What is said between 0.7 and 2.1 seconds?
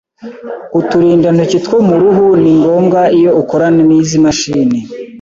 Uturindantoki two mu